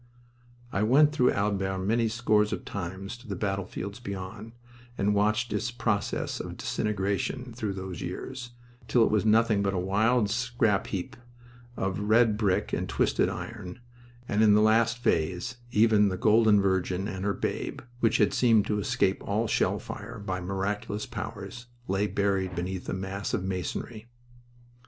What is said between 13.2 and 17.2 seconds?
iron, and, in the last phase, even the Golden Virgin